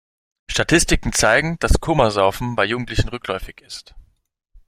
Statistiken 0.49 1.13
zeigen, 1.13 1.57
dass 1.59 1.79
Komasaufen 1.79 2.55
bei 2.55 2.65
Jugendlichen 2.65 3.09
rückläufig 3.09 3.61
ist. 3.61 3.93